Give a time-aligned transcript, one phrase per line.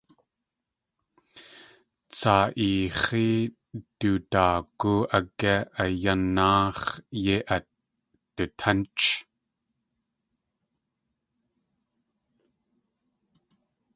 [2.11, 3.29] Tsaa eix̲í
[3.99, 7.65] du daagú ágé a yanáax̲ yei at
[8.35, 9.05] dutánch?